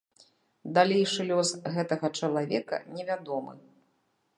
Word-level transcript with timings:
Далейшы 0.77 1.21
лёс 1.31 1.49
гэтага 1.75 2.13
чалавека 2.21 2.85
невядомы. 2.97 3.53